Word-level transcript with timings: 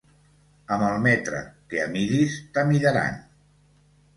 Amb 0.75 0.85
el 0.85 0.95
metre 1.03 1.41
que 1.73 1.83
amidis 1.83 2.39
t'amidaran. 2.57 3.21